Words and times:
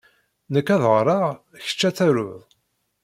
Nekk 0.53 0.67
ad 0.75 0.79
d-ɣreɣ, 0.83 1.25
kečč 1.65 1.81
ad 1.87 1.95
tarud. 1.97 2.41